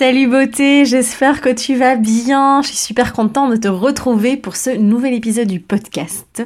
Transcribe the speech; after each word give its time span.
Salut 0.00 0.28
beauté, 0.28 0.86
j'espère 0.86 1.42
que 1.42 1.50
tu 1.50 1.76
vas 1.76 1.94
bien. 1.94 2.62
Je 2.62 2.68
suis 2.68 2.78
super 2.78 3.12
contente 3.12 3.50
de 3.50 3.56
te 3.56 3.68
retrouver 3.68 4.38
pour 4.38 4.56
ce 4.56 4.70
nouvel 4.70 5.12
épisode 5.12 5.46
du 5.46 5.60
podcast. 5.60 6.42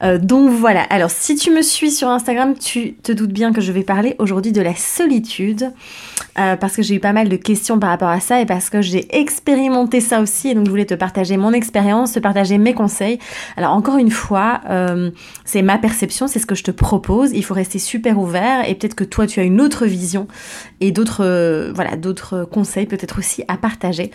Euh, 0.00 0.16
donc 0.18 0.50
voilà, 0.50 0.82
alors 0.90 1.10
si 1.10 1.34
tu 1.34 1.50
me 1.50 1.60
suis 1.60 1.90
sur 1.90 2.08
Instagram, 2.08 2.54
tu 2.56 2.94
te 2.94 3.10
doutes 3.10 3.32
bien 3.32 3.52
que 3.52 3.60
je 3.60 3.72
vais 3.72 3.82
parler 3.82 4.14
aujourd'hui 4.20 4.52
de 4.52 4.62
la 4.62 4.76
solitude. 4.76 5.72
Euh, 6.38 6.56
parce 6.56 6.76
que 6.76 6.82
j'ai 6.82 6.94
eu 6.94 7.00
pas 7.00 7.12
mal 7.12 7.28
de 7.28 7.36
questions 7.36 7.78
par 7.78 7.90
rapport 7.90 8.08
à 8.08 8.18
ça 8.20 8.40
et 8.40 8.46
parce 8.46 8.70
que 8.70 8.80
j'ai 8.80 9.06
expérimenté 9.16 10.00
ça 10.00 10.20
aussi 10.20 10.48
et 10.48 10.54
donc 10.54 10.66
je 10.66 10.70
voulais 10.70 10.84
te 10.84 10.94
partager 10.94 11.36
mon 11.36 11.52
expérience, 11.52 12.12
te 12.12 12.20
partager 12.20 12.58
mes 12.58 12.74
conseils. 12.74 13.18
Alors 13.56 13.72
encore 13.72 13.98
une 13.98 14.10
fois, 14.10 14.60
euh, 14.70 15.10
c'est 15.44 15.62
ma 15.62 15.78
perception, 15.78 16.28
c'est 16.28 16.38
ce 16.38 16.46
que 16.46 16.54
je 16.54 16.62
te 16.62 16.70
propose. 16.70 17.32
Il 17.32 17.44
faut 17.44 17.54
rester 17.54 17.80
super 17.80 18.18
ouvert 18.18 18.68
et 18.68 18.76
peut-être 18.76 18.94
que 18.94 19.04
toi 19.04 19.26
tu 19.26 19.40
as 19.40 19.44
une 19.44 19.60
autre 19.60 19.86
vision 19.86 20.28
et 20.80 20.92
d'autres 20.92 21.72
voilà 21.74 21.96
d'autres 21.96 22.44
conseils 22.44 22.83
peut-être 22.86 23.18
aussi 23.18 23.44
à 23.48 23.56
partager. 23.56 24.10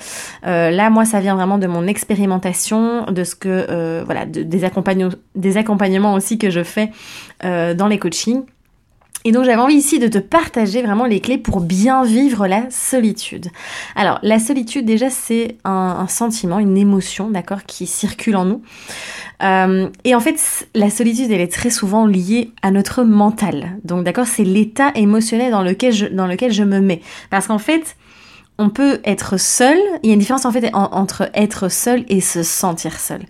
Euh, 0.46 0.70
là, 0.70 0.90
moi, 0.90 1.05
ça 1.05 1.20
vient 1.20 1.36
vraiment 1.36 1.58
de 1.58 1.68
mon 1.68 1.88
expérimentation, 1.88 3.05
de 3.05 3.23
ce 3.23 3.36
que, 3.36 3.50
euh, 3.70 4.04
voilà, 4.05 4.26
des, 4.26 4.64
accompagnements, 4.64 5.14
des 5.36 5.58
accompagnements 5.58 6.14
aussi 6.14 6.38
que 6.38 6.50
je 6.50 6.64
fais 6.64 6.92
euh, 7.44 7.73
dans 7.73 7.88
les 7.88 8.00
coachings. 8.00 8.44
Et 9.25 9.34
donc 9.34 9.44
j'avais 9.44 9.62
envie 9.62 9.75
ici 9.75 10.00
de 10.00 10.08
te 10.08 10.17
partager 10.17 10.81
vraiment 10.81 11.06
les 11.06 11.20
clés 11.20 11.38
pour 11.38 11.59
bien 11.59 12.06
vivre 12.06 12.47
la 12.47 12.70
solitude. 12.70 13.47
Alors 13.97 14.17
la 14.23 14.40
solitude 14.40 14.86
déjà 14.86 15.09
c'est 15.09 15.58
un, 15.66 16.08
sentiment, 16.08 16.58
une 16.58 16.78
émotion, 16.78 17.30
d'accord, 17.30 17.66
qui 17.66 17.86
circule 17.86 18.38
en 18.38 18.45
nous. 18.45 18.62
et 19.42 20.16
en 20.16 20.20
fait 20.22 20.70
la 20.73 20.90
solitude 20.90 21.30
elle 21.31 21.42
est 21.42 21.52
très 21.52 21.70
souvent 21.70 22.06
liée 22.06 22.52
à 22.62 22.72
notre 22.72 23.03
mental. 23.03 23.78
Donc 23.84 24.06
d'accord 24.06 24.25
c'est 24.25 24.45
l'état 24.45 24.94
émotionnel 24.95 25.52
dans 25.52 25.64
lequel 25.64 25.92
je, 25.92 26.06
dans 26.06 26.25
lequel 26.25 26.53
je 26.53 26.64
me 26.64 26.80
mets. 26.80 27.02
Parce 27.30 27.47
qu'en 27.47 27.59
fait 27.59 27.97
on 28.60 28.70
peut 28.70 29.00
être 29.06 29.40
seul. 29.40 29.78
Il 30.04 30.10
y 30.10 30.12
a 30.12 30.14
une 30.14 30.20
différence 30.20 30.46
en 30.46 30.52
fait 30.52 30.70
entre 30.74 31.32
être 31.34 31.70
seul 31.70 32.04
et 32.10 32.22
se 32.22 32.44
sentir 32.44 33.00
seul. 33.00 33.22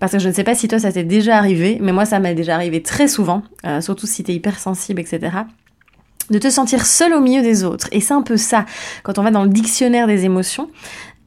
Parce 0.00 0.12
que 0.12 0.18
je 0.18 0.28
ne 0.28 0.34
sais 0.34 0.42
pas 0.42 0.56
si 0.56 0.66
toi 0.66 0.80
ça 0.80 0.90
t'est 0.90 1.04
déjà 1.04 1.36
arrivé, 1.36 1.78
mais 1.80 1.92
moi 1.92 2.06
ça 2.06 2.18
m'est 2.18 2.34
déjà 2.34 2.56
arrivé 2.56 2.82
très 2.82 3.06
souvent, 3.06 3.42
euh, 3.64 3.80
surtout 3.80 4.08
si 4.08 4.24
t'es 4.24 4.34
hypersensible, 4.34 5.00
etc 5.00 5.30
de 6.30 6.38
te 6.38 6.48
sentir 6.48 6.86
seul 6.86 7.12
au 7.12 7.20
milieu 7.20 7.42
des 7.42 7.62
autres. 7.62 7.88
Et 7.92 8.00
c'est 8.00 8.14
un 8.14 8.22
peu 8.22 8.38
ça, 8.38 8.64
quand 9.02 9.18
on 9.18 9.22
va 9.22 9.30
dans 9.30 9.42
le 9.42 9.50
dictionnaire 9.50 10.06
des 10.06 10.24
émotions, 10.24 10.70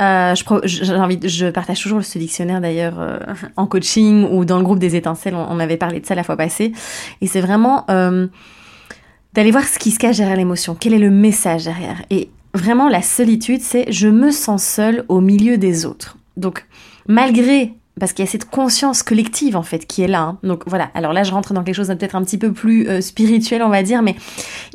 euh, 0.01 0.33
je, 0.33 1.49
partage 1.51 1.81
toujours 1.81 2.03
ce 2.03 2.17
dictionnaire 2.17 2.59
d'ailleurs 2.59 2.99
euh, 2.99 3.19
en 3.55 3.67
coaching 3.67 4.27
ou 4.31 4.45
dans 4.45 4.57
le 4.57 4.63
groupe 4.63 4.79
des 4.79 4.95
étincelles, 4.95 5.35
on, 5.35 5.59
avait 5.59 5.77
parlé 5.77 5.99
de 5.99 6.05
ça 6.07 6.15
la 6.15 6.23
fois 6.23 6.37
passée. 6.37 6.71
Et 7.21 7.27
c'est 7.27 7.41
vraiment 7.41 7.85
d'aller 7.87 9.51
voir 9.51 9.65
ce 9.65 9.77
qui 9.77 9.91
se 9.91 9.99
cache 9.99 10.17
derrière 10.17 10.37
l'émotion, 10.37 10.75
quel 10.79 10.93
est 10.93 10.99
le 10.99 11.11
message 11.11 11.65
derrière? 11.65 12.01
Vraiment 12.55 12.89
la 12.89 13.01
solitude, 13.01 13.61
c'est 13.61 13.91
je 13.91 14.07
me 14.07 14.31
sens 14.31 14.63
seule 14.63 15.05
au 15.07 15.21
milieu 15.21 15.57
des 15.57 15.85
autres. 15.85 16.17
Donc 16.37 16.65
malgré 17.07 17.73
parce 17.99 18.11
qu'il 18.11 18.25
y 18.25 18.27
a 18.27 18.31
cette 18.31 18.49
conscience 18.49 19.03
collective 19.03 19.55
en 19.55 19.63
fait 19.63 19.85
qui 19.85 20.01
est 20.01 20.07
là. 20.07 20.21
Hein. 20.21 20.37
Donc 20.43 20.63
voilà, 20.67 20.91
alors 20.93 21.13
là 21.13 21.23
je 21.23 21.31
rentre 21.31 21.53
dans 21.53 21.63
quelque 21.63 21.75
chose 21.75 21.87
peut-être 21.87 22.15
un 22.15 22.23
petit 22.23 22.37
peu 22.37 22.51
plus 22.51 22.87
euh, 22.87 23.01
spirituel 23.01 23.61
on 23.63 23.69
va 23.69 23.83
dire, 23.83 24.01
mais 24.01 24.15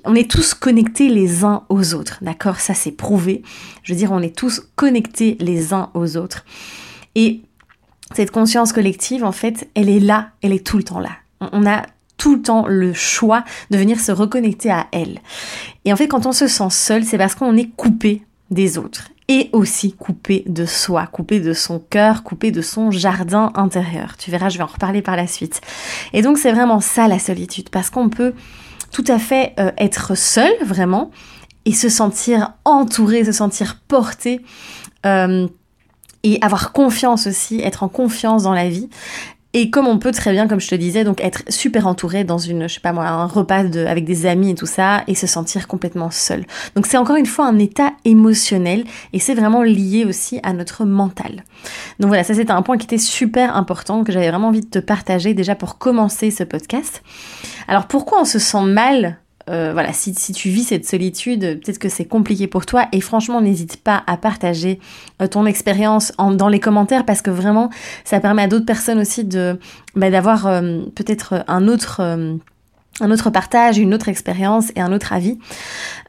on 0.05 0.14
est 0.14 0.31
tous 0.31 0.55
connectés 0.55 1.08
les 1.08 1.45
uns 1.45 1.64
aux 1.68 1.95
autres, 1.95 2.18
d'accord? 2.23 2.61
Ça 2.61 2.74
c'est 2.74 2.92
prouvé. 2.92 3.42
Je 3.83 3.92
veux 3.92 3.98
dire, 3.98 4.12
on 4.12 4.20
est 4.20 4.35
tous 4.35 4.62
connectés 4.77 5.36
les 5.41 5.74
uns 5.74 5.91
aux 5.95 6.17
autres. 6.17 6.45
Et 7.14 7.42
cette 8.14 8.30
conscience 8.30 8.73
collective 8.73 9.24
en 9.24 9.33
fait, 9.33 9.68
elle 9.74 9.89
est 9.89 10.01
là, 10.01 10.30
elle 10.42 10.52
est 10.52 10.67
tout 10.67 10.79
le 10.79 10.85
temps 10.85 11.01
là. 11.01 11.11
On 11.52 11.67
a 11.67 11.83
tout 12.20 12.36
le 12.36 12.42
temps 12.42 12.67
le 12.69 12.92
choix 12.92 13.45
de 13.70 13.79
venir 13.79 13.98
se 13.98 14.13
reconnecter 14.13 14.70
à 14.70 14.86
elle. 14.92 15.20
Et 15.86 15.92
en 15.92 15.97
fait, 15.97 16.07
quand 16.07 16.27
on 16.27 16.33
se 16.33 16.47
sent 16.47 16.69
seul, 16.69 17.03
c'est 17.03 17.17
parce 17.17 17.35
qu'on 17.35 17.57
est 17.57 17.70
coupé 17.75 18.23
des 18.51 18.77
autres 18.77 19.08
et 19.29 19.48
aussi 19.53 19.92
coupé 19.95 20.45
de 20.47 20.67
soi, 20.67 21.07
coupé 21.07 21.41
de 21.41 21.55
son 21.55 21.79
cœur, 21.79 22.23
coupé 22.23 22.51
de 22.51 22.61
son 22.61 22.91
jardin 22.91 23.53
intérieur. 23.55 24.17
Tu 24.19 24.30
verras, 24.30 24.51
je 24.51 24.59
vais 24.59 24.64
en 24.64 24.67
reparler 24.67 25.01
par 25.01 25.17
la 25.17 25.27
suite. 25.27 25.63
Et 26.13 26.20
donc 26.20 26.36
c'est 26.36 26.53
vraiment 26.53 26.80
ça 26.80 27.09
la 27.09 27.19
solitude, 27.19 27.70
parce 27.70 27.89
qu'on 27.89 28.11
peut 28.11 28.35
tout 28.92 29.05
à 29.09 29.19
fait 29.19 29.55
euh, 29.59 29.70
être 29.79 30.14
seul, 30.14 30.53
vraiment, 30.63 31.11
et 31.64 31.73
se 31.73 31.89
sentir 31.89 32.55
entouré, 32.64 33.25
se 33.25 33.33
sentir 33.33 33.80
porté. 33.89 34.42
Euh, 35.07 35.48
et 36.23 36.39
avoir 36.42 36.73
confiance 36.73 37.27
aussi, 37.27 37.61
être 37.61 37.83
en 37.83 37.89
confiance 37.89 38.42
dans 38.42 38.53
la 38.53 38.69
vie. 38.69 38.91
Et 39.52 39.70
comme 39.70 39.88
on 39.88 39.98
peut 39.98 40.12
très 40.12 40.30
bien, 40.33 40.46
comme 40.46 40.61
je 40.61 40.68
te 40.68 40.74
disais, 40.77 41.02
donc 41.02 41.20
être 41.20 41.42
super 41.48 41.88
entouré 41.88 42.22
dans 42.22 42.38
une, 42.38 42.68
je 42.68 42.74
sais 42.74 42.80
pas 42.80 42.92
moi, 42.92 43.06
un 43.06 43.27
repas 43.27 43.64
de, 43.64 43.84
avec 43.84 44.05
des 44.05 44.27
amis 44.27 44.50
et 44.50 44.55
tout 44.55 44.66
ça, 44.66 45.02
et 45.08 45.16
se 45.16 45.27
sentir 45.27 45.66
complètement 45.66 46.11
seul. 46.11 46.44
Donc 46.77 46.86
c'est 46.86 46.96
encore 46.96 47.16
une 47.16 47.27
fois 47.27 47.46
un 47.46 47.58
état 47.58 47.92
émotionnel, 48.05 48.84
et 49.12 49.18
c'est 49.18 49.34
vraiment 49.34 49.62
lié 49.62 50.05
aussi 50.05 50.38
à 50.44 50.52
notre 50.52 50.84
mental. 50.84 51.44
Donc 51.98 52.08
voilà, 52.08 52.22
ça 52.22 52.34
c'était 52.34 52.52
un 52.52 52.62
point 52.62 52.78
qui 52.78 52.84
était 52.84 52.98
super 52.98 53.56
important, 53.56 54.05
que 54.05 54.12
j'avais 54.12 54.30
vraiment 54.30 54.48
envie 54.48 54.61
de 54.61 54.70
te 54.70 54.78
partager 54.78 55.34
déjà 55.34 55.56
pour 55.56 55.78
commencer 55.78 56.30
ce 56.30 56.44
podcast. 56.44 57.02
Alors 57.67 57.86
pourquoi 57.86 58.20
on 58.20 58.24
se 58.24 58.38
sent 58.38 58.62
mal 58.62 59.18
euh, 59.50 59.72
voilà, 59.72 59.92
si, 59.92 60.12
tu 60.14 60.48
vis 60.48 60.64
cette 60.64 60.86
solitude, 60.86 61.40
peut-être 61.40 61.78
que 61.78 61.88
c'est 61.88 62.05
compliqué 62.05 62.46
pour 62.46 62.66
toi. 62.66 62.86
Et 62.92 63.00
franchement, 63.00 63.40
n'hésite 63.40 63.83
pas 63.83 64.02
à 64.06 64.16
partager 64.16 64.78
euh, 65.20 65.27
ton 65.27 65.46
expérience 65.46 66.12
dans 66.18 66.48
les 66.48 66.61
commentaires 66.61 67.05
parce 67.05 67.22
que 67.22 67.30
vraiment, 67.30 67.70
ça 68.05 68.20
permet 68.20 68.42
à 68.42 68.46
d'autres 68.46 68.66
personnes 68.66 69.00
aussi 69.00 69.24
bah, 69.94 70.11
d'avoir 70.11 70.46
euh, 70.46 70.83
peut-être 70.94 71.44
un 71.48 71.68
autre 71.68 72.00
partage, 73.33 73.78
une 73.78 73.92
autre 73.92 74.08
expérience 74.08 74.70
et 74.77 74.80
un 74.80 74.92
autre 74.92 75.12
avis. 75.12 75.38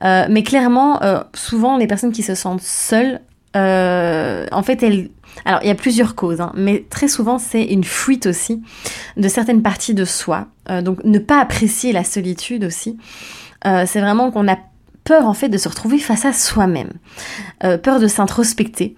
mais 0.01 0.43
clairement, 0.43 0.99
souvent, 1.33 1.77
les 1.77 1.87
personnes 1.87 2.11
qui 2.11 2.23
se 2.23 2.35
sentent 2.35 2.61
seules, 2.61 3.21
en 3.53 4.63
fait, 4.63 4.83
elles 4.83 5.09
alors, 5.45 5.59
il 5.63 5.67
y 5.67 5.71
a 5.71 5.75
plusieurs 5.75 6.15
causes, 6.15 6.41
hein, 6.41 6.51
mais 6.55 6.85
très 6.89 7.07
souvent, 7.07 7.37
c'est 7.39 7.63
une 7.63 7.83
fuite 7.83 8.25
aussi 8.27 8.61
de 9.17 9.27
certaines 9.27 9.61
parties 9.61 9.93
de 9.93 10.05
soi. 10.05 10.47
Euh, 10.69 10.81
donc, 10.81 11.03
ne 11.03 11.19
pas 11.19 11.39
apprécier 11.39 11.93
la 11.93 12.03
solitude 12.03 12.63
aussi. 12.63 12.97
Euh, 13.65 13.85
c'est 13.87 14.01
vraiment 14.01 14.31
qu'on 14.31 14.47
a 14.47 14.57
peur, 15.03 15.27
en 15.27 15.33
fait, 15.33 15.49
de 15.49 15.57
se 15.57 15.69
retrouver 15.69 15.97
face 15.97 16.25
à 16.25 16.33
soi-même. 16.33 16.91
Euh, 17.63 17.77
peur 17.77 17.99
de 17.99 18.07
s'introspecter. 18.07 18.95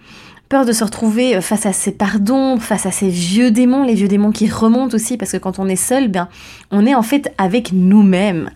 Peur 0.50 0.66
de 0.66 0.74
se 0.74 0.84
retrouver 0.84 1.42
face 1.42 1.66
à 1.66 1.74
ses 1.74 1.94
pardons, 1.94 2.60
face 2.60 2.86
à 2.86 2.92
ses 2.92 3.10
vieux 3.10 3.50
démons, 3.50 3.84
les 3.84 3.96
vieux 3.96 4.10
démons 4.10 4.32
qui 4.32 4.50
remontent 4.50 4.94
aussi, 4.94 5.18
parce 5.18 5.32
que 5.32 5.38
quand 5.38 5.58
on 5.58 5.68
est 5.68 5.78
seul, 5.78 6.10
bien, 6.10 6.28
on 6.70 6.86
est 6.86 6.94
en 6.94 7.02
fait 7.02 7.34
avec 7.38 7.72
nous-mêmes. 7.72 8.50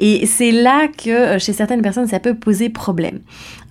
Et 0.00 0.26
c'est 0.26 0.52
là 0.52 0.86
que 0.88 1.10
euh, 1.10 1.38
chez 1.38 1.52
certaines 1.52 1.82
personnes, 1.82 2.06
ça 2.06 2.20
peut 2.20 2.34
poser 2.34 2.68
problème. 2.68 3.20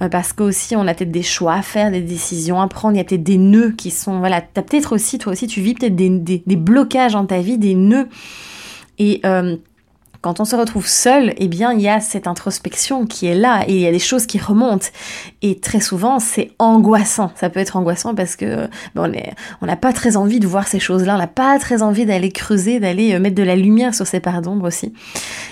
Euh, 0.02 0.10
parce 0.10 0.34
qu'aussi, 0.34 0.76
on 0.76 0.88
a 0.88 0.94
peut-être 0.94 1.12
des 1.12 1.24
choix 1.24 1.54
à 1.54 1.62
faire, 1.62 1.92
des 1.92 2.02
décisions 2.02 2.62
à 2.62 2.68
prendre. 2.68 2.96
Il 2.96 2.98
y 2.98 3.02
a 3.02 3.06
peut-être 3.06 3.24
des 3.24 3.38
nœuds 3.38 3.72
qui 3.72 3.92
sont... 3.92 4.20
Voilà, 4.20 4.42
t'as 4.42 4.62
peut-être 4.62 4.94
aussi, 4.94 5.18
toi 5.18 5.34
aussi, 5.34 5.48
tu 5.48 5.62
vis 5.62 5.74
peut-être 5.74 5.96
des, 5.96 6.10
des, 6.10 6.56
blocages 6.56 7.14
dans 7.14 7.26
ta 7.26 7.40
vie, 7.40 7.58
des 7.58 7.76
nœuds. 7.76 8.08
Et 9.00 9.22
euh, 9.26 9.56
quand 10.22 10.40
on 10.40 10.46
se 10.46 10.56
retrouve 10.56 10.88
seul, 10.88 11.34
eh 11.38 11.48
bien, 11.48 11.74
il 11.74 11.82
y 11.82 11.90
a 11.90 12.00
cette 12.00 12.28
introspection 12.28 13.06
qui 13.06 13.28
est 13.28 13.36
là 13.36 13.64
et 13.68 13.74
il 13.74 13.80
y 13.80 13.88
a 13.88 13.92
des 13.92 14.00
choses 14.00 14.26
qui 14.26 14.40
remontent. 14.40 14.88
Et 15.42 15.60
très 15.60 15.80
souvent, 15.80 16.20
c'est 16.20 16.52
angoissant. 16.60 17.32
Ça 17.36 17.50
peut 17.50 17.60
être 17.60 17.76
angoissant 17.76 18.16
parce 18.16 18.36
que 18.36 18.68
ben, 18.96 19.12
on 19.62 19.66
n'a 19.66 19.76
pas 19.76 19.94
très 19.94 20.18
envie 20.18 20.40
de 20.40 20.48
voir 20.48 20.68
ces 20.68 20.80
choses-là. 20.80 21.16
On 21.16 21.20
n'a 21.20 21.28
pas 21.28 21.58
très 21.60 21.82
envie 21.82 22.06
d'aller 22.06 22.32
creuser, 22.32 22.80
d'aller 22.80 23.14
euh, 23.14 23.20
mettre 23.20 23.36
de 23.36 23.44
la 23.44 23.56
lumière 23.56 23.94
sur 23.94 24.08
ces 24.08 24.20
parts 24.20 24.42
d'ombre 24.42 24.68
aussi. 24.68 24.94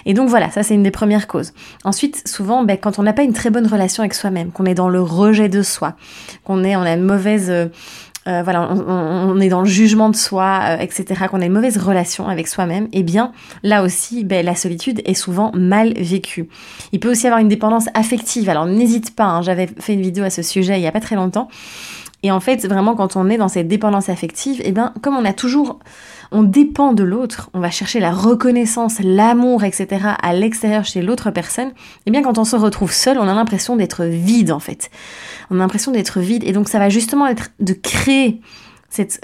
Et 0.05 0.13
donc 0.13 0.29
voilà, 0.29 0.49
ça 0.51 0.63
c'est 0.63 0.73
une 0.73 0.83
des 0.83 0.91
premières 0.91 1.27
causes. 1.27 1.53
Ensuite, 1.83 2.27
souvent, 2.27 2.63
ben, 2.63 2.77
quand 2.77 2.99
on 2.99 3.03
n'a 3.03 3.13
pas 3.13 3.23
une 3.23 3.33
très 3.33 3.49
bonne 3.49 3.67
relation 3.67 4.01
avec 4.01 4.13
soi-même, 4.13 4.51
qu'on 4.51 4.65
est 4.65 4.73
dans 4.73 4.89
le 4.89 5.01
rejet 5.01 5.49
de 5.49 5.61
soi, 5.61 5.95
qu'on 6.43 6.63
est, 6.63 6.75
on 6.75 6.81
a 6.81 6.93
une 6.93 7.03
mauvaise 7.03 7.51
euh, 8.27 8.41
voilà, 8.43 8.71
on, 8.71 9.39
est 9.39 9.49
dans 9.49 9.61
le 9.61 9.67
jugement 9.67 10.09
de 10.09 10.15
soi, 10.15 10.61
euh, 10.63 10.77
etc., 10.77 11.25
qu'on 11.29 11.41
a 11.41 11.45
une 11.45 11.53
mauvaise 11.53 11.77
relation 11.77 12.27
avec 12.27 12.47
soi-même, 12.47 12.87
eh 12.91 13.03
bien, 13.03 13.31
là 13.61 13.83
aussi, 13.83 14.23
ben, 14.23 14.43
la 14.43 14.55
solitude 14.55 15.01
est 15.05 15.13
souvent 15.13 15.51
mal 15.53 15.93
vécue. 15.93 16.49
Il 16.91 16.99
peut 16.99 17.11
aussi 17.11 17.27
avoir 17.27 17.39
une 17.39 17.49
dépendance 17.49 17.87
affective. 17.93 18.49
Alors, 18.49 18.65
n'hésite 18.65 19.15
pas, 19.15 19.25
hein, 19.25 19.41
j'avais 19.43 19.67
fait 19.79 19.93
une 19.93 20.01
vidéo 20.01 20.23
à 20.23 20.31
ce 20.31 20.41
sujet 20.41 20.79
il 20.79 20.83
y 20.83 20.87
a 20.87 20.91
pas 20.91 21.01
très 21.01 21.15
longtemps. 21.15 21.49
Et 22.25 22.31
en 22.31 22.39
fait, 22.39 22.65
vraiment, 22.65 22.95
quand 22.95 23.17
on 23.17 23.29
est 23.29 23.37
dans 23.37 23.49
cette 23.49 23.67
dépendance 23.67 24.09
affective, 24.09 24.59
eh 24.65 24.71
bien, 24.71 24.95
comme 25.03 25.15
on 25.15 25.25
a 25.25 25.31
toujours 25.31 25.77
on 26.31 26.41
dépend 26.41 26.91
de 26.91 27.03
l'autre, 27.03 27.51
on 27.53 27.59
va 27.59 27.69
chercher 27.69 27.99
la 27.99 28.11
reconnaissance, 28.11 28.95
l'amour, 28.99 29.63
etc. 29.63 30.07
à 30.19 30.33
l'extérieur 30.33 30.83
chez 30.83 31.03
l'autre 31.03 31.29
personne, 31.29 31.67
et 31.67 31.73
eh 32.07 32.11
bien 32.11 32.23
quand 32.23 32.39
on 32.39 32.43
se 32.43 32.55
retrouve 32.55 32.91
seul, 32.91 33.19
on 33.19 33.27
a 33.27 33.35
l'impression 33.35 33.75
d'être 33.75 34.05
vide 34.05 34.51
en 34.51 34.59
fait. 34.59 34.89
On 35.51 35.55
a 35.55 35.59
l'impression 35.59 35.91
d'être 35.91 36.19
vide 36.19 36.43
et 36.43 36.51
donc 36.51 36.67
ça 36.67 36.79
va 36.79 36.89
justement 36.89 37.27
être 37.27 37.51
de 37.59 37.73
créer 37.73 38.41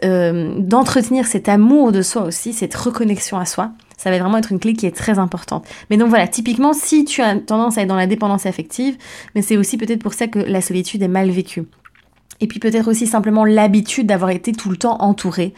euh, 0.06 0.54
d'entretenir 0.60 1.26
cet 1.26 1.50
amour 1.50 1.92
de 1.92 2.04
soi 2.04 2.22
aussi, 2.22 2.54
cette 2.54 2.76
reconnexion 2.76 3.40
à 3.40 3.46
soi. 3.46 3.72
Ça 3.98 4.12
va 4.12 4.20
vraiment 4.20 4.38
être 4.38 4.52
une 4.52 4.60
clé 4.60 4.74
qui 4.74 4.86
est 4.86 4.96
très 4.96 5.18
importante. 5.18 5.66
Mais 5.90 5.98
donc 5.98 6.10
voilà, 6.10 6.28
typiquement, 6.28 6.74
si 6.74 7.04
tu 7.04 7.24
as 7.24 7.36
tendance 7.36 7.80
à 7.80 7.82
être 7.82 7.88
dans 7.88 7.96
la 7.96 8.08
dépendance 8.08 8.46
affective, 8.46 8.96
mais 9.34 9.42
c'est 9.42 9.58
aussi 9.58 9.78
peut-être 9.78 10.04
pour 10.04 10.14
ça 10.14 10.28
que 10.28 10.38
la 10.38 10.62
solitude 10.62 11.02
est 11.02 11.08
mal 11.08 11.32
vécue. 11.32 11.64
Et 12.42 12.48
puis 12.48 12.60
peut-être 12.60 12.88
aussi 12.90 13.08
simplement 13.08 13.46
l'habitude 13.46 14.08
d'avoir 14.08 14.32
été 14.32 14.52
tout 14.52 14.70
le 14.70 14.78
temps 14.78 14.98
entouré 15.00 15.54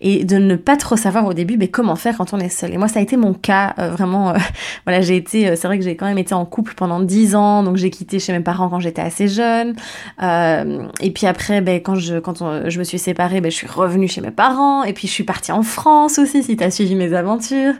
et 0.00 0.24
de 0.24 0.36
ne 0.36 0.56
pas 0.56 0.76
trop 0.76 0.96
savoir 0.96 1.26
au 1.26 1.34
début 1.34 1.56
mais 1.56 1.68
comment 1.68 1.96
faire 1.96 2.16
quand 2.16 2.32
on 2.32 2.38
est 2.38 2.48
seul. 2.48 2.72
Et 2.72 2.78
moi 2.78 2.88
ça 2.88 3.00
a 3.00 3.02
été 3.02 3.16
mon 3.16 3.34
cas 3.34 3.74
euh, 3.78 3.90
vraiment. 3.90 4.30
Euh, 4.30 4.38
voilà 4.86 5.00
j'ai 5.00 5.16
été, 5.16 5.48
euh, 5.48 5.56
c'est 5.56 5.66
vrai 5.66 5.78
que 5.78 5.84
j'ai 5.84 5.96
quand 5.96 6.06
même 6.06 6.18
été 6.18 6.34
en 6.34 6.44
couple 6.44 6.74
pendant 6.74 7.00
dix 7.00 7.34
ans, 7.34 7.62
donc 7.62 7.76
j'ai 7.76 7.90
quitté 7.90 8.18
chez 8.18 8.32
mes 8.32 8.40
parents 8.40 8.68
quand 8.68 8.80
j'étais 8.80 9.02
assez 9.02 9.28
jeune. 9.28 9.74
et 10.20 11.10
puis 11.10 11.26
après 11.26 11.60
ben 11.60 11.80
quand 11.80 11.94
je 11.96 12.18
quand 12.18 12.68
je 12.68 12.78
me 12.78 12.84
suis 12.84 12.98
séparée, 12.98 13.40
ben 13.40 13.50
je 13.50 13.56
suis 13.56 13.66
revenue 13.66 14.08
chez 14.08 14.20
mes 14.20 14.30
parents 14.30 14.84
et 14.84 14.92
puis 14.92 15.08
je 15.08 15.12
suis 15.12 15.24
partie 15.24 15.52
en 15.52 15.62
France 15.62 16.18
aussi 16.18 16.42
si 16.42 16.56
t'as 16.56 16.70
suivi 16.70 16.94
mes 16.94 17.12
aventures. 17.12 17.74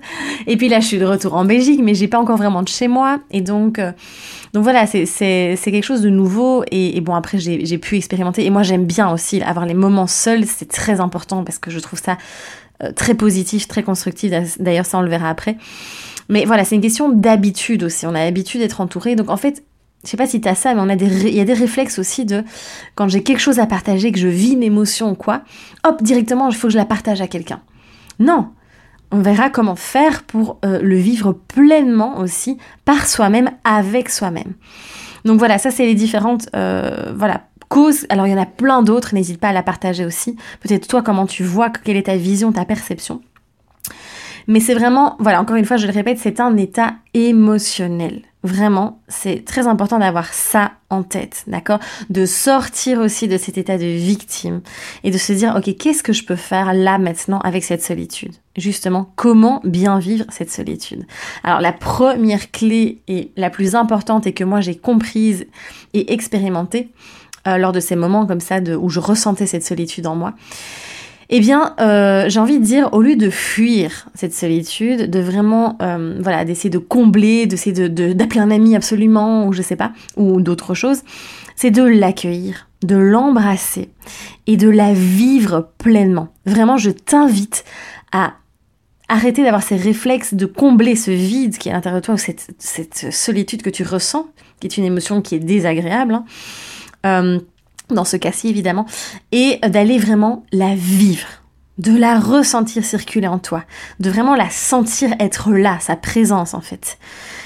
Et 0.47 0.57
puis 0.57 0.69
là 0.69 0.81
je 0.81 0.87
suis 0.87 0.99
de 0.99 1.07
retour 1.07 1.35
en 1.35 1.45
Belgique 1.45 1.81
mais 1.83 1.95
j'ai 1.95 2.09
pas 2.09 2.19
encore 2.19 2.37
vraiment 2.37 2.63
de 2.63 2.69
chez 2.69 2.89
moi 2.89 3.19
et 3.31 3.41
donc 3.41 3.81
donc 4.57 4.63
voilà, 4.63 4.87
c'est 4.87 5.05
quelque 5.63 5.85
chose 5.85 6.01
de 6.01 6.09
nouveau 6.09 6.65
et, 6.71 6.99
bon 7.03 7.15
après 7.15 7.37
j'ai 7.37 7.77
pu 7.77 7.99
expérimenter 7.99 8.43
et 8.47 8.49
moi 8.49 8.63
j'aime 8.63 8.87
bien 8.87 9.13
aussi 9.13 9.43
avoir 9.43 9.67
les 9.67 9.75
moments 9.75 10.07
seuls, 10.07 10.47
c'est 10.47 10.71
très 10.71 10.99
important 10.99 11.45
parce 11.45 11.59
que 11.59 11.71
je 11.71 11.79
trouve 11.79 12.01
ça 12.03 12.17
euh, 12.83 12.91
très 12.91 13.13
positif, 13.13 13.69
très 13.69 13.83
constructif. 13.83 14.33
D'ailleurs 14.59 14.87
ça 14.87 14.97
on 14.97 15.03
le 15.03 15.11
verra 15.11 15.29
après. 15.29 15.59
Mais 16.31 16.47
voilà, 16.47 16.65
c'est 16.65 16.75
une 16.75 16.81
question 16.81 17.11
d'habitude 17.11 17.83
aussi. 17.83 18.07
On 18.07 18.15
a 18.15 18.25
l'habitude 18.25 18.63
d'être 18.63 18.81
entouré. 18.81 19.15
Donc 19.15 19.29
en 19.29 19.37
fait, 19.37 19.63
je 20.05 20.09
sais 20.09 20.17
pas 20.17 20.27
si 20.27 20.41
tu 20.41 20.49
ça, 20.55 20.75
mais 20.75 20.97
il 20.97 21.35
y 21.35 21.41
a 21.41 21.45
des 21.45 21.53
réflexes 21.53 21.99
aussi 21.99 22.25
de 22.25 22.43
quand 22.95 23.09
j'ai 23.09 23.23
quelque 23.23 23.41
chose 23.41 23.59
à 23.59 23.67
partager, 23.67 24.11
que 24.11 24.19
je 24.19 24.27
vis 24.27 24.53
une 24.53 24.63
émotion 24.63 25.11
ou 25.11 25.17
quoi, 25.17 25.43
hop, 25.85 26.03
directement, 26.03 26.49
il 26.49 26.57
faut 26.57 26.69
que 26.69 26.73
je 26.73 26.79
la 26.79 26.87
partage 26.87 27.21
à 27.21 27.27
quelqu'un. 27.27 27.61
Non, 28.21 28.49
on 29.11 29.21
verra 29.21 29.51
comment 29.51 29.77
faire 29.77 30.23
pour 30.23 30.59
euh, 30.65 30.81
le 30.83 30.97
vivre 30.97 31.33
pleinement 31.33 32.19
aussi 32.19 32.59
par 32.85 33.07
soi-même, 33.07 33.51
avec 33.65 34.09
soi-même. 34.09 34.55
Donc 35.25 35.39
voilà, 35.39 35.59
ça 35.59 35.71
c'est 35.71 35.87
les 35.87 35.95
différentes 35.95 36.49
euh, 36.55 37.13
voilà, 37.15 37.43
causes. 37.69 38.07
Alors 38.09 38.27
il 38.27 38.31
y 38.31 38.35
en 38.35 38.41
a 38.41 38.47
plein 38.47 38.83
d'autres, 38.83 39.15
n'hésite 39.15 39.41
pas 39.41 39.49
à 39.49 39.53
la 39.53 39.63
partager 39.63 40.05
aussi. 40.05 40.37
Peut-être 40.61 40.87
toi 40.89 41.03
comment 41.03 41.27
tu 41.27 41.45
vois, 41.45 41.71
quelle 41.71 41.97
est 41.97 42.05
ta 42.05 42.17
vision, 42.17 42.53
ta 42.53 42.65
perception. 42.65 43.21
Mais 44.49 44.61
c'est 44.61 44.75
vraiment, 44.75 45.17
voilà, 45.19 45.41
encore 45.41 45.57
une 45.57 45.65
fois, 45.65 45.77
je 45.77 45.87
le 45.87 45.93
répète, 45.93 46.19
c'est 46.19 46.39
un 46.39 46.57
état 46.57 46.95
émotionnel. 47.15 48.23
Vraiment, 48.47 49.03
c'est 49.09 49.45
très 49.45 49.67
important 49.67 49.99
d'avoir 49.99 50.33
ça 50.33 50.71
en 50.89 51.03
tête, 51.03 51.43
d'accord? 51.49 51.81
De 52.11 52.27
sortir 52.27 53.01
aussi 53.01 53.27
de 53.27 53.39
cet 53.39 53.59
état 53.59 53.77
de 53.77 53.87
victime 53.87 54.61
et 55.03 55.11
de 55.11 55.19
se 55.19 55.33
dire, 55.33 55.57
ok, 55.57 55.77
qu'est-ce 55.77 56.05
que 56.05 56.13
je 56.13 56.25
peux 56.25 56.37
faire 56.37 56.73
là 56.73 56.99
maintenant 56.99 57.41
avec 57.41 57.65
cette 57.65 57.83
solitude? 57.83 58.35
Justement, 58.57 59.11
comment 59.17 59.61
bien 59.65 59.99
vivre 59.99 60.27
cette 60.29 60.53
solitude? 60.53 61.05
Alors 61.43 61.61
la 61.61 61.73
première 61.73 62.53
clé 62.53 63.03
et 63.09 63.33
la 63.37 63.51
plus 63.51 63.75
importante 63.75 64.29
et 64.29 64.33
que 64.33 64.45
moi 64.45 64.61
j'ai 64.61 64.77
comprise 64.77 65.47
et 65.93 66.13
expérimentée 66.13 66.93
euh, 67.49 67.59
lors 67.59 67.73
de 67.73 67.81
ces 67.81 67.97
moments 67.97 68.27
comme 68.27 68.39
ça 68.39 68.61
où 68.61 68.89
je 68.89 69.01
ressentais 69.01 69.47
cette 69.47 69.65
solitude 69.65 70.07
en 70.07 70.15
moi, 70.15 70.35
eh 71.29 71.41
bien, 71.41 71.75
euh, 71.81 72.29
j'ai 72.29 72.39
envie 72.39 72.59
de 72.59 72.65
dire, 72.65 72.89
au 72.93 73.03
lieu 73.03 73.17
de 73.17 73.31
fuir 73.31 74.09
cette 74.15 74.33
solitude, 74.33 75.11
de 75.11 75.19
vraiment, 75.19 75.77
euh, 75.83 76.19
voilà, 76.21 76.45
d'essayer 76.45 76.71
de 76.71 76.79
combler, 76.79 77.47
d'essayer 77.47 77.89
de, 77.89 78.13
d'appeler 78.13 78.41
un 78.41 78.51
ami 78.51 78.77
absolument, 78.77 79.47
ou 79.47 79.53
je 79.53 79.63
sais 79.63 79.77
pas, 79.77 79.93
ou 80.17 80.41
d'autres 80.41 80.75
choses, 80.75 81.03
c'est 81.57 81.71
de 81.71 81.83
l'accueillir, 81.83 82.69
de 82.83 82.97
l'embrasser 82.97 83.91
et 84.47 84.57
de 84.57 84.69
la 84.69 84.93
vivre 84.93 85.71
pleinement. 85.79 86.29
Vraiment, 86.45 86.77
je 86.77 86.91
t'invite 86.91 87.65
à 88.13 88.35
arrêter 89.09 89.43
d'avoir 89.43 89.63
ces 89.63 89.77
réflexes 89.77 90.35
de 90.35 90.47
combler 90.47 90.97
ce 90.97 91.11
vide 91.11 91.59
qui 91.59 91.69
est 91.69 91.73
à 91.73 91.75
l'intérieur 91.75 92.01
de 92.01 92.05
toi, 92.05 92.15
ou 92.15 92.19
cette, 92.19 92.55
cette 92.59 93.13
solitude 93.13 93.63
que 93.63 93.71
tu 93.71 93.83
ressens, 93.83 94.29
qui 94.61 94.69
est 94.69 94.77
une 94.77 94.85
émotion 94.85 95.23
qui 95.23 95.35
est 95.35 95.41
désagréable. 95.41 96.15
Hein. 96.15 96.25
Euh, 97.05 97.41
dans 97.91 98.05
ce 98.05 98.17
cas-ci 98.17 98.49
évidemment, 98.49 98.87
et 99.33 99.59
d'aller 99.69 99.99
vraiment 99.99 100.45
la 100.53 100.75
vivre, 100.75 101.29
de 101.79 101.97
la 101.97 102.19
ressentir 102.19 102.85
circuler 102.85 103.29
en 103.29 103.39
toi, 103.39 103.65
de 104.01 104.11
vraiment 104.11 104.35
la 104.35 104.51
sentir 104.51 105.15
être 105.21 105.53
là, 105.53 105.79
sa 105.81 105.97
présence 105.97 106.55
en 106.55 106.61
fait. 106.61 106.99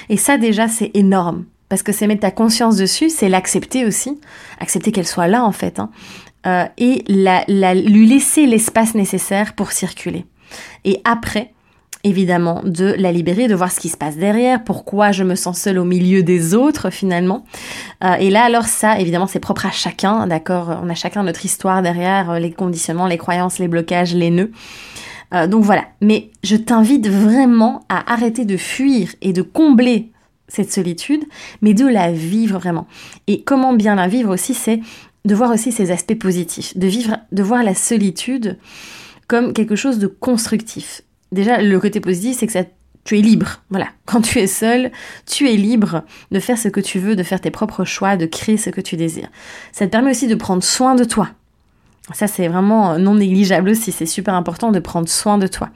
Et 0.09 0.17
ça 0.17 0.37
déjà 0.37 0.67
c'est 0.67 0.91
énorme, 0.93 1.45
parce 1.69 1.83
que 1.83 1.91
c'est 1.91 2.07
mettre 2.07 2.21
ta 2.21 2.31
conscience 2.31 2.75
dessus, 2.77 3.09
c'est 3.09 3.29
l'accepter 3.29 3.85
aussi, 3.85 4.19
accepter 4.59 4.91
qu'elle 4.91 5.07
soit 5.07 5.27
là 5.27 5.43
en 5.43 5.51
fait, 5.51 5.79
hein, 5.79 5.89
euh, 6.47 6.65
et 6.77 7.03
la, 7.07 7.45
lui 7.75 8.07
laisser 8.07 8.47
l'espace 8.47 8.95
nécessaire 8.95 9.53
pour 9.53 9.71
circuler. 9.71 10.25
Et 10.85 11.01
après, 11.03 11.53
évidemment 12.03 12.61
de 12.63 12.95
la 12.97 13.11
libérer, 13.11 13.47
de 13.47 13.55
voir 13.55 13.71
ce 13.71 13.79
qui 13.79 13.89
se 13.89 13.97
passe 13.97 14.17
derrière, 14.17 14.63
pourquoi 14.63 15.11
je 15.11 15.23
me 15.23 15.35
sens 15.35 15.59
seule 15.59 15.77
au 15.77 15.83
milieu 15.85 16.23
des 16.23 16.53
autres 16.53 16.89
finalement. 16.89 17.43
Euh, 18.03 18.13
et 18.13 18.29
là 18.29 18.43
alors 18.43 18.65
ça, 18.65 18.99
évidemment, 18.99 19.27
c'est 19.27 19.39
propre 19.39 19.65
à 19.65 19.71
chacun, 19.71 20.27
d'accord? 20.27 20.81
On 20.83 20.89
a 20.89 20.95
chacun 20.95 21.23
notre 21.23 21.45
histoire 21.45 21.81
derrière, 21.81 22.31
euh, 22.31 22.39
les 22.39 22.51
conditionnements, 22.51 23.07
les 23.07 23.17
croyances, 23.17 23.59
les 23.59 23.67
blocages, 23.67 24.13
les 24.15 24.29
nœuds. 24.29 24.51
Euh, 25.33 25.47
donc 25.47 25.63
voilà, 25.63 25.85
mais 26.01 26.31
je 26.43 26.55
t'invite 26.55 27.07
vraiment 27.07 27.81
à 27.89 28.11
arrêter 28.11 28.45
de 28.45 28.57
fuir 28.57 29.09
et 29.21 29.33
de 29.33 29.41
combler 29.41 30.11
cette 30.47 30.71
solitude, 30.71 31.23
mais 31.61 31.73
de 31.73 31.87
la 31.87 32.11
vivre 32.11 32.59
vraiment. 32.59 32.87
Et 33.27 33.43
comment 33.43 33.73
bien 33.73 33.95
la 33.95 34.07
vivre 34.07 34.33
aussi, 34.33 34.53
c'est 34.53 34.81
de 35.23 35.35
voir 35.35 35.51
aussi 35.51 35.71
ses 35.71 35.91
aspects 35.91 36.17
positifs, 36.17 36.77
de 36.77 36.87
vivre, 36.87 37.17
de 37.31 37.43
voir 37.43 37.63
la 37.63 37.75
solitude 37.75 38.57
comme 39.27 39.53
quelque 39.53 39.77
chose 39.77 39.99
de 39.99 40.07
constructif 40.07 41.03
déjà, 41.31 41.61
le 41.61 41.79
côté 41.79 41.99
positif, 41.99 42.37
c'est 42.37 42.47
que 42.47 42.53
ça, 42.53 42.63
tu 43.03 43.17
es 43.17 43.21
libre. 43.21 43.61
Voilà. 43.69 43.87
Quand 44.05 44.21
tu 44.21 44.39
es 44.39 44.47
seul, 44.47 44.91
tu 45.25 45.49
es 45.49 45.55
libre 45.55 46.03
de 46.31 46.39
faire 46.39 46.57
ce 46.57 46.67
que 46.67 46.79
tu 46.79 46.99
veux, 46.99 47.15
de 47.15 47.23
faire 47.23 47.41
tes 47.41 47.51
propres 47.51 47.85
choix, 47.85 48.17
de 48.17 48.25
créer 48.25 48.57
ce 48.57 48.69
que 48.69 48.81
tu 48.81 48.97
désires. 48.97 49.29
Ça 49.71 49.85
te 49.85 49.91
permet 49.91 50.11
aussi 50.11 50.27
de 50.27 50.35
prendre 50.35 50.63
soin 50.63 50.95
de 50.95 51.03
toi. 51.03 51.29
Ça, 52.13 52.27
c'est 52.27 52.47
vraiment 52.47 52.97
non 52.97 53.15
négligeable 53.15 53.69
aussi. 53.69 53.91
C'est 53.91 54.05
super 54.05 54.33
important 54.33 54.71
de 54.71 54.79
prendre 54.79 55.07
soin 55.07 55.37
de 55.37 55.47
toi. 55.47 55.69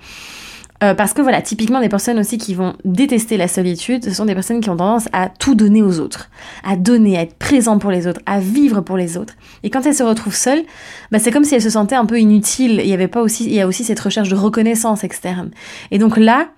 Euh, 0.85 0.93
parce 0.93 1.13
que 1.13 1.21
voilà, 1.21 1.41
typiquement 1.41 1.81
des 1.81 1.89
personnes 1.89 2.19
aussi 2.19 2.37
qui 2.37 2.53
vont 2.53 2.75
détester 2.83 3.37
la 3.37 3.47
solitude, 3.47 4.03
ce 4.03 4.11
sont 4.11 4.25
des 4.25 4.35
personnes 4.35 4.61
qui 4.61 4.69
ont 4.69 4.77
tendance 4.77 5.09
à 5.13 5.29
tout 5.29 5.55
donner 5.55 5.81
aux 5.81 5.99
autres, 5.99 6.29
à 6.63 6.75
donner, 6.75 7.17
à 7.17 7.21
être 7.21 7.35
présent 7.35 7.79
pour 7.79 7.89
les 7.89 8.05
autres, 8.07 8.21
à 8.25 8.39
vivre 8.39 8.81
pour 8.81 8.97
les 8.97 9.17
autres. 9.17 9.33
Et 9.63 9.69
quand 9.69 9.85
elles 9.85 9.95
se 9.95 10.03
retrouvent 10.03 10.35
seules, 10.35 10.63
bah, 11.11 11.17
c'est 11.17 11.31
comme 11.31 11.43
si 11.43 11.55
elles 11.55 11.61
se 11.61 11.71
sentaient 11.71 11.95
un 11.95 12.05
peu 12.05 12.19
inutiles. 12.19 12.81
Il 12.83 12.87
y 12.87 12.93
avait 12.93 13.07
pas 13.07 13.21
aussi, 13.21 13.45
il 13.45 13.53
y 13.53 13.61
a 13.61 13.67
aussi 13.67 13.83
cette 13.83 13.99
recherche 13.99 14.29
de 14.29 14.35
reconnaissance 14.35 15.03
externe. 15.03 15.51
Et 15.89 15.97
donc 15.97 16.17
là, 16.17 16.49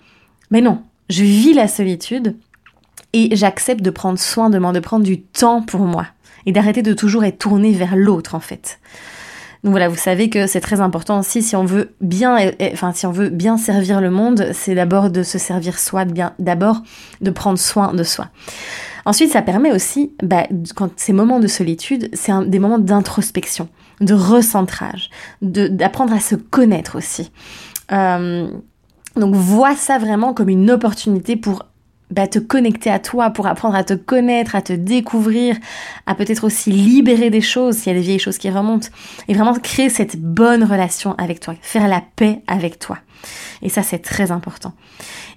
mais 0.52 0.62
non, 0.62 0.82
je 1.10 1.24
vis 1.24 1.54
la 1.54 1.68
solitude 1.68 2.36
et 3.14 3.34
j'accepte 3.36 3.82
de 3.82 3.90
prendre 3.90 4.20
soin 4.20 4.50
de 4.50 4.60
moi, 4.60 4.74
de 4.74 4.80
prendre 4.80 5.06
du 5.06 5.22
temps 5.22 5.62
pour 5.62 5.82
moi 5.82 6.08
et 6.46 6.52
d'arrêter 6.52 6.82
de 6.82 6.94
toujours 6.94 7.24
être 7.24 7.40
tourné 7.40 7.72
vers 7.72 7.96
l'autre 7.96 8.36
en 8.36 8.40
fait. 8.42 8.80
Donc 9.68 9.74
voilà, 9.74 9.90
vous 9.90 9.98
savez 9.98 10.30
que 10.30 10.48
c'est 10.48 10.62
très 10.62 10.80
important 10.80 11.20
aussi 11.20 11.44
si 11.44 11.54
on 11.58 11.66
veut 11.66 11.90
bien, 12.00 12.38
enfin 12.72 12.94
si 12.94 13.06
on 13.06 13.12
veut 13.12 13.28
bien 13.28 13.58
servir 13.58 14.00
le 14.00 14.10
monde, 14.10 14.52
c'est 14.54 14.76
d'abord 14.76 15.10
de 15.10 15.24
se 15.24 15.38
servir 15.38 15.78
soi, 15.78 16.06
bien, 16.06 16.32
d'abord 16.40 16.84
de 17.20 17.32
prendre 17.32 17.60
soin 17.60 17.94
de 17.94 18.04
soi. 18.04 18.30
Ensuite, 19.04 19.30
ça 19.30 19.42
permet 19.42 19.74
aussi, 19.74 20.14
bah, 20.24 20.48
quand 20.74 20.92
ces 20.96 21.12
moments 21.12 21.42
de 21.42 21.48
solitude, 21.48 22.10
c'est 22.14 22.32
des 22.48 22.60
moments 22.60 22.80
d'introspection, 22.80 23.68
de 24.00 24.14
recentrage, 24.14 25.10
d'apprendre 25.42 26.14
à 26.14 26.22
se 26.22 26.36
connaître 26.36 26.98
aussi. 26.98 27.30
Euh, 27.92 28.48
donc 29.18 29.36
vois 29.36 29.76
ça 29.76 29.98
vraiment 29.98 30.34
comme 30.34 30.48
une 30.48 30.72
opportunité 30.72 31.36
pour 31.36 31.66
bah, 32.10 32.28
te 32.28 32.40
connecter 32.40 32.90
à 32.90 33.00
toi, 33.00 33.32
pour 33.32 33.48
apprendre 33.48 33.76
à 33.76 33.84
te 33.84 33.94
connaître, 33.94 34.56
à 34.56 34.62
te 34.62 34.72
découvrir, 34.74 35.58
à 36.06 36.16
peut-être 36.16 36.46
aussi 36.46 36.72
libérer 36.72 37.30
des 37.30 37.42
choses 37.42 37.76
s'il 37.76 37.92
y 37.92 37.96
a 37.96 38.00
des 38.00 38.06
vieilles 38.06 38.20
choses 38.20 38.38
qui 38.38 38.50
remontent, 38.50 38.88
et 39.28 39.34
vraiment 39.34 39.54
créer 39.54 39.90
cette 39.90 40.20
bonne 40.20 40.64
relation 40.64 41.16
avec 41.16 41.40
toi, 41.40 41.56
faire 41.62 41.88
la 41.88 42.02
paix 42.16 42.42
avec 42.48 42.80
toi. 42.80 42.98
Et 43.62 43.70
ça, 43.70 43.84
c'est 43.84 44.00
très 44.00 44.32
important. 44.32 44.74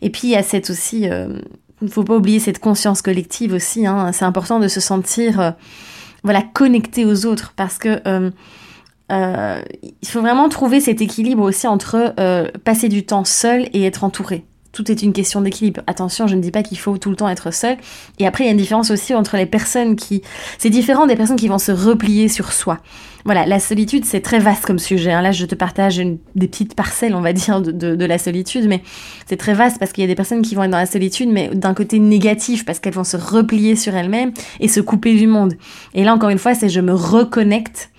Et 0.00 0.10
puis, 0.10 0.28
il 0.28 0.30
y 0.30 0.36
a 0.36 0.42
cette 0.42 0.70
aussi, 0.70 1.00
il 1.00 1.12
euh, 1.12 1.40
ne 1.82 1.88
faut 1.88 2.04
pas 2.04 2.16
oublier 2.16 2.38
cette 2.38 2.60
conscience 2.60 3.02
collective 3.02 3.52
aussi, 3.52 3.86
hein, 3.86 4.12
c'est 4.12 4.24
important 4.24 4.60
de 4.60 4.68
se 4.68 4.80
sentir, 4.80 5.40
euh, 5.40 5.50
voilà, 6.22 6.42
connecté 6.42 7.04
aux 7.04 7.26
autres, 7.26 7.52
parce 7.56 7.78
que... 7.78 8.00
Euh, 8.06 8.30
euh, 9.10 9.60
il 9.82 10.06
faut 10.06 10.20
vraiment 10.20 10.48
trouver 10.48 10.78
cet 10.78 11.02
équilibre 11.02 11.42
aussi 11.42 11.66
entre 11.66 12.14
passer 12.58 12.88
du 12.88 13.04
temps 13.04 13.24
seul 13.24 13.68
et 13.72 13.84
être 13.84 14.04
entouré 14.04 14.44
tout 14.72 14.90
est 14.90 15.02
une 15.02 15.12
question 15.12 15.40
d'équilibre. 15.40 15.80
Attention, 15.86 16.26
je 16.26 16.36
ne 16.36 16.40
dis 16.40 16.50
pas 16.50 16.62
qu'il 16.62 16.78
faut 16.78 16.96
tout 16.96 17.10
le 17.10 17.16
temps 17.16 17.28
être 17.28 17.52
seul. 17.52 17.76
Et 18.18 18.26
après, 18.26 18.44
il 18.44 18.46
y 18.46 18.50
a 18.50 18.52
une 18.52 18.58
différence 18.58 18.90
aussi 18.90 19.14
entre 19.14 19.36
les 19.36 19.46
personnes 19.46 19.96
qui... 19.96 20.22
C'est 20.58 20.70
différent 20.70 21.06
des 21.06 21.16
personnes 21.16 21.36
qui 21.36 21.48
vont 21.48 21.58
se 21.58 21.72
replier 21.72 22.28
sur 22.28 22.52
soi. 22.52 22.78
Voilà, 23.24 23.44
la 23.46 23.58
solitude, 23.58 24.04
c'est 24.04 24.20
très 24.20 24.38
vaste 24.38 24.64
comme 24.64 24.78
sujet. 24.78 25.12
Hein. 25.12 25.22
Là, 25.22 25.32
je 25.32 25.44
te 25.44 25.54
partage 25.54 25.98
une, 25.98 26.18
des 26.36 26.48
petites 26.48 26.74
parcelles, 26.74 27.14
on 27.14 27.20
va 27.20 27.32
dire, 27.32 27.60
de, 27.60 27.72
de, 27.72 28.04
la 28.04 28.16
solitude, 28.16 28.66
mais 28.66 28.82
c'est 29.26 29.36
très 29.36 29.54
vaste 29.54 29.78
parce 29.78 29.92
qu'il 29.92 30.02
y 30.02 30.04
a 30.04 30.08
des 30.08 30.14
personnes 30.14 30.42
qui 30.42 30.54
vont 30.54 30.62
être 30.62 30.70
dans 30.70 30.78
la 30.78 30.86
solitude, 30.86 31.28
mais 31.30 31.48
d'un 31.48 31.74
côté 31.74 31.98
négatif, 31.98 32.64
parce 32.64 32.78
qu'elles 32.78 32.94
vont 32.94 33.04
se 33.04 33.16
replier 33.16 33.76
sur 33.76 33.94
elles-mêmes 33.94 34.32
et 34.60 34.68
se 34.68 34.80
couper 34.80 35.14
du 35.14 35.26
monde. 35.26 35.54
Et 35.94 36.04
là, 36.04 36.14
encore 36.14 36.30
une 36.30 36.38
fois, 36.38 36.54
c'est 36.54 36.68
je 36.68 36.80
me 36.80 36.94
reconnecte 36.94 37.90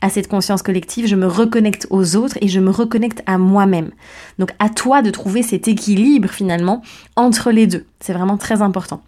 à 0.00 0.10
cette 0.10 0.28
conscience 0.28 0.62
collective, 0.62 1.06
je 1.06 1.16
me 1.16 1.26
reconnecte 1.26 1.86
aux 1.90 2.16
autres 2.16 2.38
et 2.40 2.48
je 2.48 2.60
me 2.60 2.70
reconnecte 2.70 3.22
à 3.26 3.38
moi-même. 3.38 3.90
Donc 4.38 4.52
à 4.58 4.68
toi 4.68 5.02
de 5.02 5.10
trouver 5.10 5.42
cet 5.42 5.68
équilibre 5.68 6.28
finalement 6.28 6.82
entre 7.16 7.50
les 7.50 7.66
deux. 7.66 7.84
C'est 8.00 8.12
vraiment 8.12 8.38
très 8.38 8.62
important. 8.62 9.02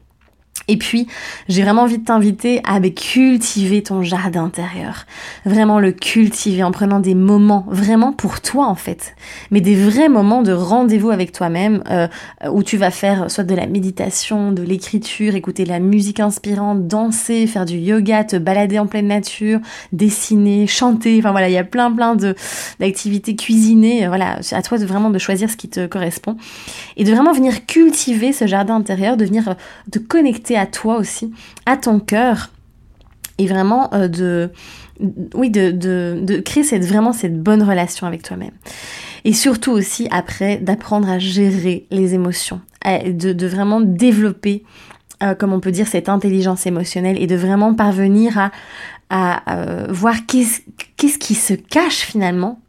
Et 0.69 0.76
puis, 0.76 1.07
j'ai 1.49 1.62
vraiment 1.62 1.83
envie 1.83 1.99
de 1.99 2.04
t'inviter 2.04 2.61
à 2.64 2.81
cultiver 2.90 3.83
ton 3.83 4.02
jardin 4.02 4.45
intérieur. 4.45 5.07
Vraiment 5.45 5.78
le 5.78 5.92
cultiver 5.92 6.62
en 6.62 6.71
prenant 6.71 7.00
des 7.00 7.14
moments 7.14 7.66
vraiment 7.69 8.12
pour 8.12 8.40
toi 8.40 8.66
en 8.66 8.75
fait. 8.75 9.14
Mais 9.50 9.61
des 9.61 9.75
vrais 9.75 10.09
moments 10.09 10.42
de 10.42 10.52
rendez-vous 10.52 11.11
avec 11.11 11.33
toi-même 11.33 11.83
euh, 11.90 12.07
où 12.50 12.62
tu 12.62 12.76
vas 12.76 12.90
faire 12.90 13.31
soit 13.31 13.45
de 13.45 13.54
la 13.54 13.66
méditation, 13.66 14.52
de 14.52 14.62
l'écriture, 14.62 15.35
écouter 15.35 15.64
de 15.64 15.69
la 15.69 15.81
musique 15.81 16.21
inspirante, 16.21 16.87
danser, 16.87 17.47
faire 17.47 17.64
du 17.64 17.76
yoga, 17.76 18.25
te 18.25 18.37
balader 18.37 18.78
en 18.78 18.87
pleine 18.87 19.09
nature, 19.09 19.61
dessiner, 19.92 20.66
chanter. 20.66 21.19
Enfin 21.19 21.33
voilà, 21.33 21.49
il 21.49 21.52
y 21.52 21.59
a 21.59 21.64
plein 21.64 21.90
plein 21.92 22.16
d'activités 22.81 23.37
cuisiner. 23.37 24.07
Voilà, 24.07 24.38
à 24.52 24.62
toi 24.62 24.78
de 24.78 24.87
vraiment 24.87 25.11
de 25.11 25.19
choisir 25.19 25.50
ce 25.50 25.57
qui 25.57 25.69
te 25.69 25.87
correspond 25.87 26.37
et 26.97 27.04
de 27.04 27.12
vraiment 27.12 27.33
venir 27.33 27.66
cultiver 27.66 28.33
ce 28.33 28.47
jardin 28.47 28.76
intérieur, 28.76 29.16
de 29.16 29.25
venir 29.25 29.57
te 29.90 29.99
connecter 29.99 30.51
à 30.56 30.66
toi 30.66 30.97
aussi, 30.97 31.32
à 31.66 31.76
ton 31.76 32.00
cœur, 32.00 32.50
et 33.38 33.47
vraiment 33.47 33.92
euh, 33.94 34.09
de, 34.09 34.50
oui, 35.35 35.50
de, 35.50 35.71
de, 35.71 36.40
créer 36.40 36.62
cette, 36.62 36.85
vraiment 36.85 37.12
cette 37.12 37.40
bonne 37.42 37.62
relation 37.62 38.06
avec 38.06 38.23
toi-même. 38.23 38.52
Et 39.25 39.32
surtout 39.32 39.73
aussi 39.73 40.09
après 40.11 40.59
d'apprendre 40.59 41.09
à 41.09 41.18
gérer 41.18 41.87
les 41.90 42.14
émotions, 42.14 42.61
de, 42.85 43.32
de 43.32 43.47
vraiment 43.47 43.80
développer, 43.80 44.64
euh, 45.23 45.35
comme 45.35 45.52
on 45.52 45.61
peut 45.61 45.71
dire, 45.71 45.87
cette 45.87 46.09
intelligence 46.09 46.66
émotionnelle 46.66 47.21
et 47.21 47.26
de 47.26 47.37
vraiment 47.37 47.75
parvenir 47.75 48.50
à, 49.11 49.42
euh, 49.54 49.87
voir 49.90 50.26
qu'est-ce 50.26 51.18
qui 51.18 51.35
se 51.35 51.54
cache 51.54 52.00
finalement 52.00 52.61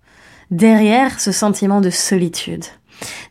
derrière 0.51 1.19
ce 1.19 1.31
sentiment 1.31 1.81
de 1.81 1.89
solitude. 1.89 2.65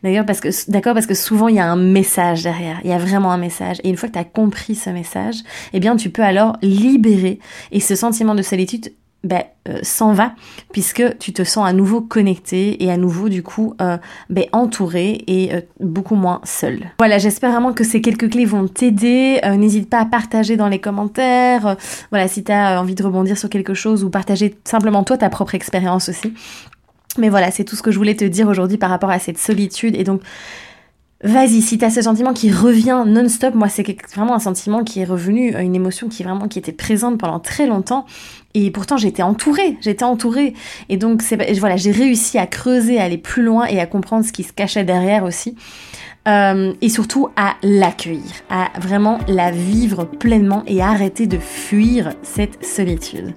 D'ailleurs, 0.03 0.27
parce 0.27 0.41
que, 0.41 0.49
d'accord, 0.71 0.95
parce 0.95 1.07
que 1.07 1.15
souvent 1.15 1.49
il 1.49 1.57
y 1.57 1.61
a 1.61 1.71
un 1.71 1.77
message 1.77 2.43
derrière. 2.43 2.81
Il 2.85 2.91
y 2.91 2.95
a 2.95 2.99
vraiment 2.99 3.33
un 3.33 3.39
message. 3.39 3.79
Et 3.85 3.89
une 3.89 3.97
fois 3.97 4.09
que 4.09 4.15
tu 4.15 4.19
as 4.19 4.25
compris 4.25 4.75
ce 4.75 4.91
message, 4.91 5.37
eh 5.73 5.81
bien, 5.81 5.97
tu 5.97 6.11
peux 6.11 6.23
alors 6.23 6.57
libérer. 6.63 7.39
Et 7.71 7.81
ce 7.81 7.95
sentiment 7.95 8.35
de 8.35 8.43
solitude, 8.43 8.93
ben, 9.25 9.45
euh, 9.69 9.79
s'en 9.83 10.13
va 10.13 10.33
puisque 10.73 11.17
tu 11.19 11.33
te 11.33 11.45
sens 11.45 11.65
à 11.65 11.73
nouveau 11.73 12.01
connecté 12.01 12.83
et 12.83 12.91
à 12.91 12.97
nouveau 12.97 13.29
du 13.29 13.45
coup 13.45 13.75
euh, 13.81 13.97
ben, 14.29 14.47
entouré 14.51 15.23
et 15.29 15.55
euh, 15.55 15.61
beaucoup 15.79 16.17
moins 16.17 16.41
seul. 16.43 16.91
Voilà, 16.99 17.19
j'espère 17.19 17.53
vraiment 17.53 17.73
que 17.73 17.85
ces 17.85 18.01
quelques 18.01 18.31
clés 18.33 18.45
vont 18.45 18.67
t'aider. 18.67 19.41
N'hésite 19.57 19.89
pas 19.89 20.01
à 20.01 20.07
partager 20.07 20.57
dans 20.57 20.67
les 20.67 20.81
commentaires. 20.81 21.77
voilà, 22.11 22.27
si 22.27 22.43
tu 22.43 22.51
as 22.51 22.81
envie 22.81 22.97
de 22.97 23.03
rebondir 23.05 23.39
sur 23.39 23.49
quelque 23.49 23.75
chose 23.75 24.03
ou 24.03 24.11
partager 24.11 24.57
simplement 24.65 25.05
toi 25.05 25.17
ta 25.17 25.31
propre 25.31 25.55
expérience 25.55 26.09
aussi. 26.09 26.35
Mais 27.19 27.29
voilà, 27.29 27.51
c'est 27.51 27.65
tout 27.65 27.77
ce 27.77 27.83
que 27.83 27.91
je 27.91 27.99
voulais 27.99 28.17
te 28.17 28.25
dire 28.25 28.49
aujourd'hui 28.49 28.79
par 28.79 28.91
rapport 28.91 29.11
à 29.11 29.19
cette 29.19 29.39
solitude. 29.39 29.97
Et 29.97 30.05
donc, 30.05 30.23
vas-y, 31.23 31.63
si 31.63 31.79
tu 31.79 31.85
as 31.85 31.91
ce 31.91 32.03
sentiment 32.03 32.33
qui 32.33 32.51
revient 32.51 33.05
non-stop, 33.07 33.55
moi 33.55 33.69
c'est 33.69 33.85
vraiment 34.15 34.35
un 34.35 34.41
sentiment 34.41 34.83
qui 34.83 35.01
est 35.01 35.05
revenu, 35.05 35.55
une 35.57 35.75
émotion 35.75 36.09
qui 36.09 36.23
vraiment 36.25 36.47
était 36.47 36.73
présente 36.73 37.19
pendant 37.19 37.39
très 37.39 37.67
longtemps. 37.67 38.07
Et 38.55 38.71
pourtant 38.71 38.97
j'étais 38.97 39.23
entourée, 39.23 39.77
j'étais 39.81 40.05
entourée. 40.05 40.55
Et 40.89 40.97
donc 40.97 41.23
voilà, 41.59 41.77
j'ai 41.77 41.93
réussi 41.93 42.39
à 42.39 42.47
creuser, 42.47 42.99
à 42.99 43.05
aller 43.05 43.19
plus 43.19 43.43
loin 43.43 43.67
et 43.67 43.79
à 43.79 43.87
comprendre 43.87 44.25
ce 44.25 44.33
qui 44.33 44.43
se 44.43 44.53
cachait 44.53 44.85
derrière 44.85 45.25
aussi. 45.25 45.55
Euh, 46.29 46.73
et 46.81 46.89
surtout 46.89 47.31
à 47.35 47.55
l'accueillir, 47.65 48.31
à 48.49 48.69
vraiment 48.79 49.19
la 49.27 49.51
vivre 49.51 50.05
pleinement 50.05 50.63
et 50.69 50.81
arrêter 50.81 51.27
de 51.27 51.39
fuir 51.39 52.13
cette 52.23 52.65
solitude. 52.65 53.35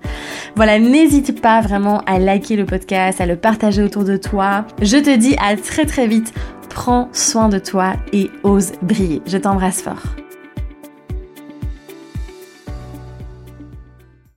Voilà, 0.56 0.78
n'hésite 0.78 1.42
pas 1.42 1.62
vraiment 1.62 2.02
à 2.06 2.20
liker 2.20 2.56
le 2.56 2.66
podcast, 2.66 3.20
à 3.22 3.26
le 3.26 3.38
partager 3.38 3.82
autour 3.82 4.04
de 4.04 4.18
toi. 4.18 4.66
Je 4.84 4.98
te 4.98 5.16
dis 5.16 5.36
à 5.42 5.56
très 5.56 5.86
très 5.86 6.06
vite, 6.06 6.32
prends 6.70 7.10
soin 7.12 7.50
de 7.50 7.58
toi 7.58 7.94
et 8.14 8.30
ose 8.44 8.74
briller. 8.84 9.24
Je 9.26 9.38
t'embrasse 9.38 9.82
fort. 9.82 10.25